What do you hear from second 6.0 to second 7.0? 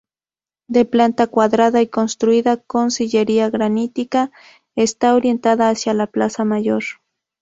plaza Mayor.